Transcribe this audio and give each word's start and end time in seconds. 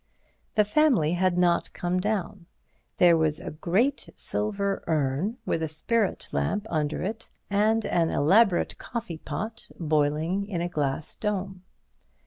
The 0.55 0.63
family 0.65 1.11
had 1.11 1.37
not 1.37 1.73
come 1.73 1.99
down; 1.99 2.47
there 2.97 3.15
was 3.15 3.39
a 3.39 3.51
great 3.51 4.09
silver 4.15 4.83
urn 4.87 5.37
with 5.45 5.61
a 5.61 5.67
spirit 5.67 6.27
lamp 6.31 6.65
under 6.71 7.03
it, 7.03 7.29
and 7.51 7.85
an 7.85 8.09
elaborate 8.09 8.79
coffee 8.79 9.19
pot 9.19 9.67
boiling 9.79 10.47
in 10.47 10.59
a 10.59 10.69
glass 10.69 11.15
dome. 11.15 11.61